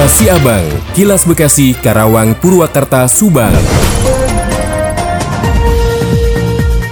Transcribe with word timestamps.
Kilas 0.00 0.16
Siabang, 0.16 0.66
Kilas 0.96 1.22
Bekasi, 1.28 1.76
Karawang, 1.76 2.32
Purwakarta, 2.40 3.04
Subang. 3.04 3.52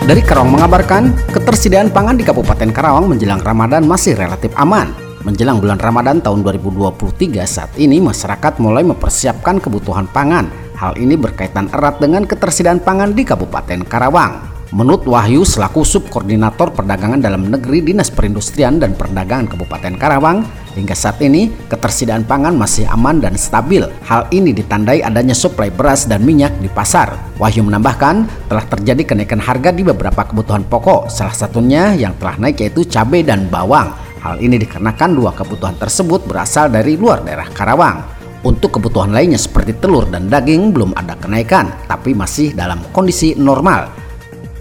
Dari 0.04 0.20
Karawang 0.20 0.52
mengabarkan, 0.52 1.16
ketersediaan 1.32 1.88
pangan 1.88 2.20
di 2.20 2.24
Kabupaten 2.28 2.68
Karawang 2.68 3.08
menjelang 3.08 3.40
Ramadan 3.40 3.88
masih 3.88 4.12
relatif 4.12 4.52
aman. 4.60 4.92
Menjelang 5.24 5.56
bulan 5.56 5.80
Ramadan 5.80 6.20
tahun 6.20 6.44
2023 6.44 7.48
saat 7.48 7.72
ini 7.80 7.96
masyarakat 7.96 8.60
mulai 8.60 8.84
mempersiapkan 8.84 9.56
kebutuhan 9.56 10.04
pangan. 10.12 10.52
Hal 10.76 11.00
ini 11.00 11.16
berkaitan 11.16 11.72
erat 11.72 12.04
dengan 12.04 12.28
ketersediaan 12.28 12.84
pangan 12.84 13.16
di 13.16 13.24
Kabupaten 13.24 13.88
Karawang. 13.88 14.58
Menurut 14.68 15.08
Wahyu 15.08 15.48
selaku 15.48 15.80
Subkoordinator 15.80 16.76
Perdagangan 16.76 17.24
Dalam 17.24 17.48
Negeri 17.48 17.80
Dinas 17.80 18.12
Perindustrian 18.12 18.76
dan 18.76 18.92
Perdagangan 18.92 19.48
Kabupaten 19.48 19.96
Karawang, 19.96 20.44
hingga 20.78 20.94
saat 20.94 21.18
ini 21.18 21.50
ketersediaan 21.66 22.22
pangan 22.22 22.54
masih 22.54 22.86
aman 22.86 23.18
dan 23.18 23.34
stabil. 23.34 23.82
Hal 24.06 24.30
ini 24.30 24.54
ditandai 24.54 25.02
adanya 25.02 25.34
suplai 25.34 25.74
beras 25.74 26.06
dan 26.06 26.22
minyak 26.22 26.54
di 26.62 26.70
pasar. 26.70 27.18
Wahyu 27.42 27.66
menambahkan 27.66 28.46
telah 28.46 28.64
terjadi 28.70 29.02
kenaikan 29.02 29.42
harga 29.42 29.74
di 29.74 29.82
beberapa 29.82 30.22
kebutuhan 30.22 30.62
pokok, 30.62 31.10
salah 31.10 31.34
satunya 31.34 31.98
yang 31.98 32.14
telah 32.22 32.38
naik 32.38 32.62
yaitu 32.62 32.86
cabai 32.86 33.26
dan 33.26 33.50
bawang. 33.50 33.90
Hal 34.22 34.38
ini 34.38 34.58
dikarenakan 34.62 35.18
dua 35.18 35.34
kebutuhan 35.34 35.74
tersebut 35.74 36.22
berasal 36.26 36.70
dari 36.70 36.94
luar 36.94 37.26
daerah 37.26 37.50
Karawang. 37.50 38.02
Untuk 38.46 38.78
kebutuhan 38.78 39.10
lainnya 39.10 39.38
seperti 39.38 39.74
telur 39.82 40.06
dan 40.06 40.30
daging 40.30 40.70
belum 40.70 40.94
ada 40.94 41.18
kenaikan, 41.18 41.74
tapi 41.90 42.14
masih 42.14 42.54
dalam 42.54 42.78
kondisi 42.94 43.34
normal. 43.34 43.97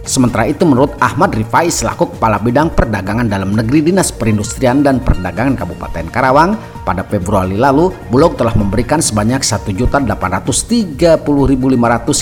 Sementara 0.08 0.48
itu 0.48 0.64
menurut 0.64 0.96
Ahmad 1.04 1.36
Rifai 1.36 1.68
selaku 1.68 2.16
Kepala 2.16 2.40
Bidang 2.40 2.72
Perdagangan 2.72 3.28
Dalam 3.28 3.52
Negeri 3.52 3.92
Dinas 3.92 4.16
Perindustrian 4.16 4.80
dan 4.80 5.04
Perdagangan 5.04 5.60
Kabupaten 5.60 6.08
Karawang, 6.08 6.56
pada 6.88 7.04
Februari 7.04 7.60
lalu 7.60 7.92
Bulog 8.08 8.40
telah 8.40 8.56
memberikan 8.56 9.04
sebanyak 9.04 9.44
1.830.500 9.44 11.20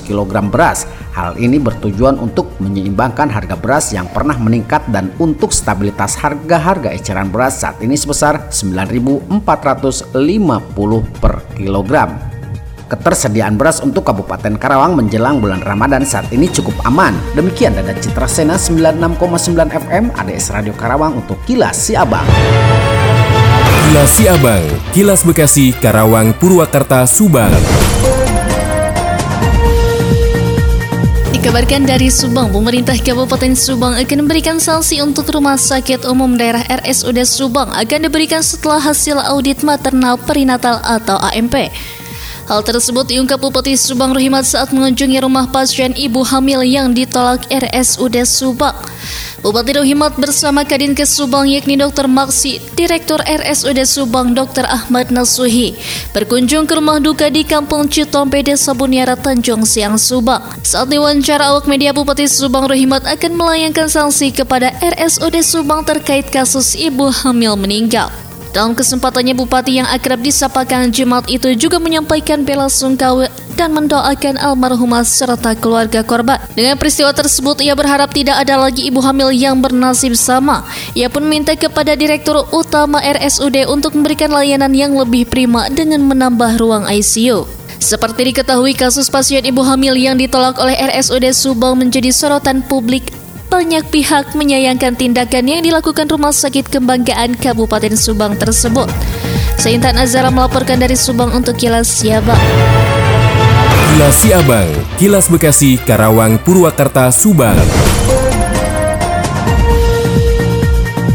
kg 0.02 0.34
beras. 0.50 0.90
Hal 1.14 1.38
ini 1.38 1.62
bertujuan 1.62 2.18
untuk 2.18 2.50
menyeimbangkan 2.58 3.30
harga 3.30 3.54
beras 3.54 3.94
yang 3.94 4.10
pernah 4.10 4.34
meningkat 4.42 4.82
dan 4.90 5.14
untuk 5.22 5.54
stabilitas 5.54 6.18
harga-harga 6.18 6.90
eceran 6.90 7.30
beras 7.30 7.62
saat 7.62 7.78
ini 7.86 7.94
sebesar 7.94 8.50
9.450 8.50 9.46
per 11.22 11.46
kilogram. 11.54 12.35
Ketersediaan 12.86 13.58
beras 13.58 13.82
untuk 13.82 14.06
Kabupaten 14.06 14.62
Karawang 14.62 14.94
menjelang 14.94 15.42
bulan 15.42 15.66
Ramadan 15.66 16.06
saat 16.06 16.30
ini 16.30 16.46
cukup 16.46 16.78
aman. 16.86 17.18
Demikian 17.34 17.74
Dada 17.74 17.98
Citra 17.98 18.30
Sena 18.30 18.62
96,9 18.62 19.18
FM 19.74 20.14
ADS 20.14 20.54
Radio 20.54 20.74
Karawang 20.78 21.18
untuk 21.18 21.42
Kilas 21.50 21.74
Siabang. 21.90 22.30
Kilas 23.90 24.12
Siabang, 24.18 24.66
Kilas 24.94 25.22
Bekasi, 25.26 25.74
Karawang, 25.74 26.38
Purwakarta, 26.38 27.10
Subang. 27.10 27.54
Dikabarkan 31.34 31.90
dari 31.90 32.10
Subang, 32.14 32.54
pemerintah 32.54 32.98
Kabupaten 32.98 33.54
Subang 33.54 33.98
akan 33.98 34.18
memberikan 34.26 34.58
sanksi 34.62 35.02
untuk 35.02 35.30
Rumah 35.30 35.58
Sakit 35.58 36.06
Umum 36.06 36.38
Daerah 36.38 36.62
RSUD 36.82 37.22
Subang 37.26 37.70
akan 37.74 38.00
diberikan 38.10 38.42
setelah 38.46 38.82
hasil 38.82 39.18
audit 39.22 39.62
maternal 39.62 40.18
perinatal 40.18 40.82
atau 40.82 41.18
AMP. 41.34 41.70
Hal 42.46 42.62
tersebut 42.62 43.10
diungkap 43.10 43.42
Bupati 43.42 43.74
Subang 43.74 44.14
Rohimat 44.14 44.46
saat 44.46 44.70
mengunjungi 44.70 45.18
rumah 45.18 45.50
pasien 45.50 45.98
ibu 45.98 46.22
hamil 46.22 46.62
yang 46.62 46.94
ditolak 46.94 47.42
RSUD 47.50 48.22
Subang. 48.22 48.78
Bupati 49.42 49.74
Rohimat 49.82 50.14
bersama 50.22 50.62
Kadinkes 50.62 51.10
Subang 51.10 51.50
yakni 51.50 51.74
Dr. 51.74 52.06
Maksi, 52.06 52.62
Direktur 52.78 53.18
RSUD 53.26 53.82
Subang 53.90 54.38
Dr. 54.38 54.62
Ahmad 54.70 55.10
Nasuhi 55.10 55.74
berkunjung 56.14 56.70
ke 56.70 56.78
rumah 56.78 57.02
duka 57.02 57.34
di 57.34 57.42
Kampung 57.42 57.90
Citompe 57.90 58.46
Desa 58.46 58.78
Buniara 58.78 59.18
Tanjung 59.18 59.66
Siang 59.66 59.98
Subang. 59.98 60.46
Saat 60.62 60.94
diwawancara 60.94 61.50
awak 61.50 61.66
media 61.66 61.98
Bupati 61.98 62.30
Subang 62.30 62.70
Rohimat 62.70 63.10
akan 63.10 63.42
melayangkan 63.42 63.90
sanksi 63.90 64.30
kepada 64.30 64.70
RSUD 64.86 65.42
Subang 65.42 65.82
terkait 65.82 66.30
kasus 66.30 66.78
ibu 66.78 67.10
hamil 67.10 67.58
meninggal. 67.58 68.25
Dalam 68.56 68.72
kesempatannya 68.72 69.36
Bupati 69.36 69.84
yang 69.84 69.88
akrab 69.92 70.24
disapa 70.24 70.64
Kang 70.64 70.88
Jemat 70.88 71.28
itu 71.28 71.52
juga 71.60 71.76
menyampaikan 71.76 72.48
bela 72.48 72.72
sungkawa 72.72 73.28
dan 73.60 73.76
mendoakan 73.76 74.40
almarhumah 74.40 75.04
serta 75.04 75.60
keluarga 75.60 76.08
korban. 76.08 76.40
Dengan 76.56 76.80
peristiwa 76.80 77.12
tersebut, 77.12 77.60
ia 77.60 77.76
berharap 77.76 78.16
tidak 78.16 78.40
ada 78.40 78.56
lagi 78.56 78.88
ibu 78.88 79.04
hamil 79.04 79.36
yang 79.36 79.60
bernasib 79.60 80.16
sama. 80.16 80.64
Ia 80.96 81.12
pun 81.12 81.28
minta 81.28 81.52
kepada 81.52 82.00
Direktur 82.00 82.48
Utama 82.56 83.04
RSUD 83.04 83.68
untuk 83.68 83.92
memberikan 83.92 84.32
layanan 84.32 84.72
yang 84.72 84.96
lebih 84.96 85.28
prima 85.28 85.68
dengan 85.68 86.08
menambah 86.08 86.56
ruang 86.56 86.88
ICU. 86.88 87.44
Seperti 87.84 88.32
diketahui, 88.32 88.72
kasus 88.72 89.12
pasien 89.12 89.44
ibu 89.44 89.68
hamil 89.68 90.00
yang 90.00 90.16
ditolak 90.16 90.56
oleh 90.64 90.80
RSUD 90.80 91.28
Subang 91.36 91.76
menjadi 91.76 92.08
sorotan 92.16 92.64
publik 92.64 93.12
banyak 93.56 93.88
pihak 93.88 94.36
menyayangkan 94.36 95.00
tindakan 95.00 95.48
yang 95.48 95.64
dilakukan 95.64 96.12
Rumah 96.12 96.36
Sakit 96.36 96.68
Kebanggaan 96.68 97.40
Kabupaten 97.40 97.96
Subang 97.96 98.36
tersebut. 98.36 98.92
Seintan 99.56 99.96
Azara 99.96 100.28
melaporkan 100.28 100.76
dari 100.76 101.00
Subang 101.00 101.32
untuk 101.32 101.56
Kilas 101.56 101.88
Siabang. 101.88 102.36
Kilas 103.96 104.16
Siabang, 104.20 104.68
Kilas 105.00 105.32
Bekasi, 105.32 105.80
Karawang, 105.80 106.36
Purwakarta, 106.44 107.08
Subang. 107.16 107.56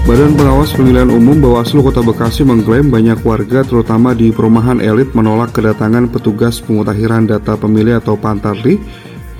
Badan 0.08 0.32
Pengawas 0.32 0.72
Pemilihan 0.72 1.12
Umum 1.12 1.44
Bawaslu 1.44 1.84
Kota 1.84 2.00
Bekasi 2.00 2.48
mengklaim 2.48 2.88
banyak 2.88 3.20
warga 3.20 3.68
terutama 3.68 4.16
di 4.16 4.32
perumahan 4.32 4.80
elit 4.80 5.12
menolak 5.12 5.52
kedatangan 5.52 6.08
petugas 6.08 6.56
pemutahiran 6.64 7.28
data 7.28 7.60
pemilih 7.60 8.00
atau 8.00 8.16
Pantarli 8.16 8.80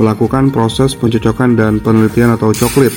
melakukan 0.00 0.49
proses 0.49 0.97
pencocokan 0.97 1.53
dan 1.53 1.84
penelitian 1.84 2.33
atau 2.33 2.56
coklit. 2.56 2.97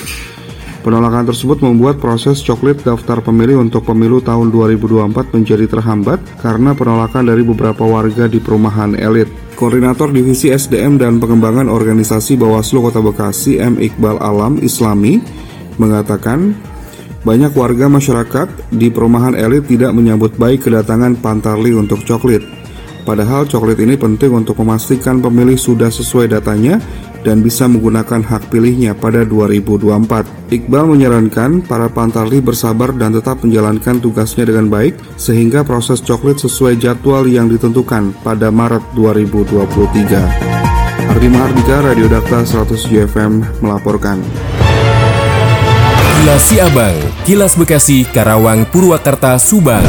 Penolakan 0.83 1.27
tersebut 1.27 1.63
membuat 1.63 1.99
proses 1.99 2.43
coklit 2.43 2.83
daftar 2.83 3.23
pemilih 3.23 3.59
untuk 3.59 3.87
pemilu 3.87 4.19
tahun 4.19 4.51
2024 4.51 5.31
menjadi 5.31 5.65
terhambat 5.67 6.19
karena 6.43 6.75
penolakan 6.75 7.23
dari 7.27 7.43
beberapa 7.43 7.87
warga 7.87 8.27
di 8.27 8.43
perumahan 8.43 8.95
elit. 8.99 9.31
Koordinator 9.55 10.11
Divisi 10.11 10.51
SDM 10.51 10.99
dan 10.99 11.23
Pengembangan 11.23 11.71
Organisasi 11.71 12.35
Bawaslu 12.35 12.83
Kota 12.83 12.99
Bekasi 12.99 13.63
M. 13.63 13.79
Iqbal 13.79 14.19
Alam 14.19 14.59
Islami 14.59 15.23
mengatakan 15.79 16.51
banyak 17.23 17.55
warga 17.55 17.87
masyarakat 17.87 18.75
di 18.75 18.91
perumahan 18.91 19.39
elit 19.39 19.71
tidak 19.71 19.95
menyambut 19.95 20.35
baik 20.35 20.67
kedatangan 20.67 21.15
Pantarli 21.23 21.71
untuk 21.71 22.03
coklit. 22.03 22.62
Padahal 23.03 23.43
coklat 23.43 23.79
ini 23.83 23.99
penting 23.99 24.31
untuk 24.31 24.63
memastikan 24.63 25.19
pemilih 25.19 25.59
sudah 25.59 25.91
sesuai 25.91 26.31
datanya 26.31 26.79
dan 27.23 27.39
bisa 27.39 27.67
menggunakan 27.67 28.23
hak 28.23 28.51
pilihnya 28.51 28.95
pada 28.95 29.27
2024. 29.27 30.51
Iqbal 30.51 30.85
menyarankan 30.87 31.63
para 31.67 31.91
pantarli 31.91 32.39
bersabar 32.43 32.95
dan 32.95 33.15
tetap 33.15 33.43
menjalankan 33.43 33.99
tugasnya 33.99 34.47
dengan 34.47 34.71
baik 34.71 34.95
sehingga 35.19 35.63
proses 35.67 36.03
coklat 36.03 36.39
sesuai 36.39 36.79
jadwal 36.79 37.27
yang 37.27 37.51
ditentukan 37.51 38.15
pada 38.23 38.51
Maret 38.51 38.83
2023. 38.95 40.63
Ardi 41.03 41.27
Mahardika, 41.27 41.83
Radio 41.83 42.07
Data 42.07 42.47
100 42.47 43.07
FM 43.11 43.43
melaporkan. 43.59 44.23
Kilas 46.23 46.43
Siabang, 46.47 46.95
Kilas 47.27 47.53
Bekasi, 47.59 48.07
Karawang, 48.07 48.63
Purwakarta, 48.71 49.35
Subang. 49.35 49.83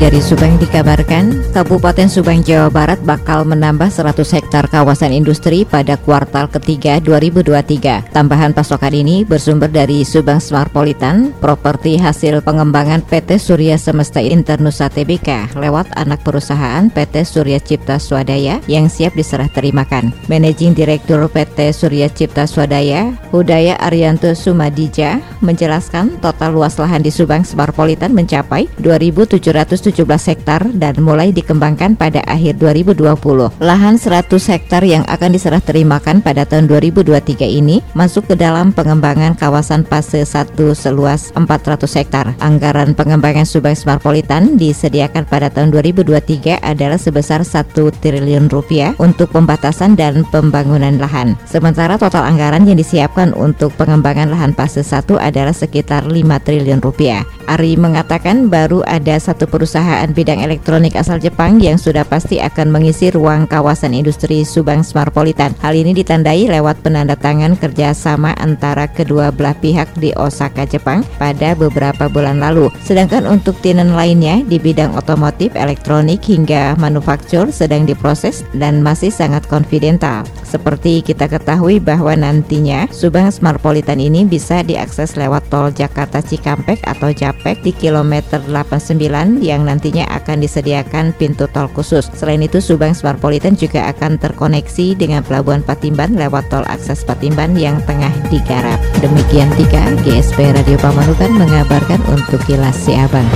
Dari 0.00 0.16
Subang 0.24 0.56
dikabarkan, 0.56 1.52
Kabupaten 1.52 2.08
Subang 2.08 2.40
Jawa 2.40 2.72
Barat 2.72 2.96
bakal 3.04 3.44
menambah 3.44 3.92
100 3.92 4.16
hektar 4.32 4.64
kawasan 4.64 5.12
industri 5.12 5.68
pada 5.68 6.00
kuartal 6.00 6.48
ketiga 6.48 6.96
2023. 7.04 8.08
Tambahan 8.08 8.56
pasokan 8.56 8.96
ini 8.96 9.28
bersumber 9.28 9.68
dari 9.68 10.00
Subang 10.08 10.40
Smartpolitan, 10.40 11.36
properti 11.36 12.00
hasil 12.00 12.40
pengembangan 12.40 13.04
PT 13.04 13.36
Surya 13.36 13.76
Semesta 13.76 14.24
Internusa 14.24 14.88
Tbk 14.88 15.52
lewat 15.60 15.92
anak 15.92 16.24
perusahaan 16.24 16.88
PT 16.88 17.20
Surya 17.28 17.60
Cipta 17.60 18.00
Swadaya 18.00 18.56
yang 18.72 18.88
siap 18.88 19.12
diserah 19.12 19.52
terimakan. 19.52 20.16
Managing 20.32 20.72
Direktur 20.72 21.28
PT 21.28 21.76
Surya 21.76 22.08
Cipta 22.08 22.48
Swadaya, 22.48 23.12
Hudaya 23.36 23.76
Arianto 23.76 24.32
Sumadija, 24.32 25.20
menjelaskan 25.44 26.16
total 26.24 26.56
luas 26.56 26.80
lahan 26.80 27.04
di 27.04 27.12
Subang 27.12 27.44
Smartpolitan 27.44 28.16
mencapai 28.16 28.64
2.700 28.80 29.89
17 29.90 30.06
hektar 30.06 30.62
dan 30.78 30.94
mulai 31.02 31.34
dikembangkan 31.34 31.98
pada 31.98 32.22
akhir 32.30 32.62
2020. 32.62 33.10
Lahan 33.58 33.98
100 33.98 34.30
hektar 34.30 34.86
yang 34.86 35.02
akan 35.10 35.34
diserah 35.34 35.58
terimakan 35.58 36.22
pada 36.22 36.46
tahun 36.46 36.70
2023 36.70 37.42
ini 37.42 37.82
masuk 37.98 38.30
ke 38.30 38.34
dalam 38.38 38.70
pengembangan 38.70 39.34
kawasan 39.34 39.82
fase 39.82 40.22
1 40.22 40.54
seluas 40.78 41.34
400 41.34 41.82
hektar. 41.98 42.38
Anggaran 42.38 42.94
pengembangan 42.94 43.42
Subang 43.42 43.74
Smartpolitan 43.74 44.54
disediakan 44.54 45.26
pada 45.26 45.50
tahun 45.50 45.74
2023 45.74 46.62
adalah 46.62 46.96
sebesar 47.00 47.42
1 47.42 47.74
triliun 47.74 48.46
rupiah 48.46 48.94
untuk 49.02 49.34
pembatasan 49.34 49.98
dan 49.98 50.22
pembangunan 50.30 50.94
lahan. 51.00 51.34
Sementara 51.48 51.98
total 51.98 52.30
anggaran 52.30 52.68
yang 52.68 52.78
disiapkan 52.78 53.34
untuk 53.34 53.74
pengembangan 53.74 54.30
lahan 54.30 54.52
fase 54.54 54.86
1 54.86 55.18
adalah 55.18 55.56
sekitar 55.56 56.06
5 56.06 56.14
triliun 56.46 56.78
rupiah. 56.84 57.26
Ari 57.50 57.74
mengatakan 57.74 58.46
baru 58.46 58.86
ada 58.86 59.18
satu 59.18 59.50
perusahaan 59.50 59.79
bidang 60.10 60.44
elektronik 60.44 60.98
asal 60.98 61.16
Jepang 61.16 61.62
yang 61.62 61.80
sudah 61.80 62.04
pasti 62.04 62.42
akan 62.42 62.68
mengisi 62.68 63.08
ruang 63.08 63.48
kawasan 63.48 63.96
industri 63.96 64.44
Subang 64.44 64.84
Smartpolitan. 64.84 65.56
Hal 65.64 65.72
ini 65.76 65.96
ditandai 65.96 66.48
lewat 66.50 66.84
penandatangan 66.84 67.56
kerjasama 67.56 68.36
antara 68.36 68.90
kedua 68.90 69.32
belah 69.32 69.56
pihak 69.56 69.88
di 69.96 70.12
Osaka, 70.16 70.68
Jepang 70.68 71.06
pada 71.16 71.56
beberapa 71.56 72.10
bulan 72.12 72.42
lalu. 72.42 72.68
Sedangkan 72.84 73.24
untuk 73.30 73.56
tinen 73.64 73.96
lainnya 73.96 74.44
di 74.44 74.60
bidang 74.60 74.92
otomotif, 74.96 75.56
elektronik 75.56 76.20
hingga 76.26 76.76
manufaktur 76.76 77.48
sedang 77.48 77.86
diproses 77.86 78.44
dan 78.56 78.84
masih 78.84 79.08
sangat 79.08 79.46
konfidental. 79.46 80.26
Seperti 80.44 80.98
kita 81.06 81.30
ketahui 81.30 81.78
bahwa 81.78 82.10
nantinya 82.18 82.90
Subang 82.90 83.30
Smartpolitan 83.30 84.02
ini 84.02 84.26
bisa 84.26 84.66
diakses 84.66 85.14
lewat 85.14 85.46
tol 85.46 85.70
Jakarta 85.70 86.18
Cikampek 86.18 86.82
atau 86.82 87.14
Japek 87.14 87.62
di 87.62 87.70
kilometer 87.70 88.42
89 88.42 89.38
yang 89.38 89.62
nantinya 89.70 90.10
akan 90.10 90.42
disediakan 90.42 91.14
pintu 91.14 91.46
tol 91.46 91.70
khusus. 91.70 92.10
Selain 92.18 92.42
itu 92.42 92.58
Subang 92.58 92.90
Smartpolitan 92.90 93.54
juga 93.54 93.86
akan 93.94 94.18
terkoneksi 94.18 94.98
dengan 94.98 95.22
Pelabuhan 95.22 95.62
Patimban 95.62 96.18
lewat 96.18 96.50
tol 96.50 96.66
akses 96.66 97.06
Patimban 97.06 97.54
yang 97.54 97.78
tengah 97.86 98.10
digarap. 98.34 98.82
Demikian 98.98 99.46
tiga 99.54 99.94
GSP 100.02 100.50
Radio 100.50 100.74
Pamanukan 100.82 101.30
mengabarkan 101.38 102.02
untuk 102.10 102.42
Kilas 102.50 102.74
Siabang. 102.82 103.30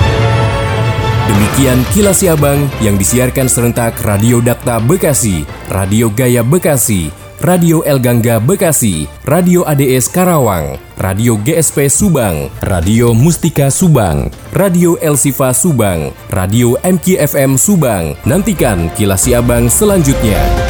Demikian 1.25 1.81
Kilas 1.95 2.21
Siabang 2.21 2.67
yang 2.83 2.99
disiarkan 2.99 3.47
serentak 3.47 3.97
Radio 4.03 4.43
Dakta 4.43 4.83
Bekasi, 4.83 5.47
Radio 5.71 6.13
Gaya 6.13 6.45
Bekasi, 6.45 7.24
Radio 7.45 7.85
El 7.85 8.01
Gangga 8.01 8.41
Bekasi, 8.41 9.05
Radio 9.29 9.69
ADS 9.69 10.09
Karawang, 10.09 10.81
Radio 10.97 11.37
GSP 11.37 11.93
Subang, 11.93 12.49
Radio 12.65 13.13
Mustika 13.13 13.69
Subang, 13.69 14.33
Radio 14.57 14.97
El 15.05 15.21
Sifa 15.21 15.53
Subang, 15.53 16.09
Radio 16.33 16.81
MKFM 16.81 17.61
Subang. 17.61 18.17
Nantikan 18.25 18.89
Kilas 18.97 19.29
Siabang 19.29 19.69
selanjutnya. 19.69 20.64